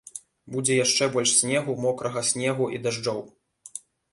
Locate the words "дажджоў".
2.87-3.25